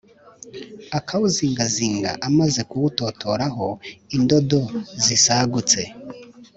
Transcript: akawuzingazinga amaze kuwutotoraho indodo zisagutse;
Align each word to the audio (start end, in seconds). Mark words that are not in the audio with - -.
akawuzingazinga 0.97 2.09
amaze 2.27 2.61
kuwutotoraho 2.69 3.67
indodo 4.15 4.61
zisagutse; 5.03 5.81